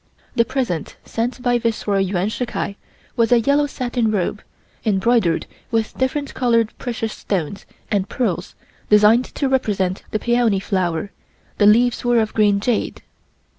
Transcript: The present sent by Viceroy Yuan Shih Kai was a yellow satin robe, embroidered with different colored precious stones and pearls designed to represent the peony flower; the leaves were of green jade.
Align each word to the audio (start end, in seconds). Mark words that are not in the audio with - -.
The 0.35 0.45
present 0.45 0.95
sent 1.05 1.43
by 1.43 1.59
Viceroy 1.59 1.99
Yuan 1.99 2.29
Shih 2.29 2.47
Kai 2.47 2.75
was 3.15 3.31
a 3.31 3.39
yellow 3.41 3.67
satin 3.67 4.09
robe, 4.09 4.41
embroidered 4.83 5.45
with 5.69 5.95
different 5.95 6.33
colored 6.33 6.73
precious 6.79 7.13
stones 7.13 7.67
and 7.91 8.09
pearls 8.09 8.55
designed 8.89 9.25
to 9.25 9.47
represent 9.47 10.01
the 10.09 10.17
peony 10.17 10.59
flower; 10.59 11.11
the 11.59 11.67
leaves 11.67 12.03
were 12.03 12.19
of 12.19 12.33
green 12.33 12.59
jade. 12.59 13.03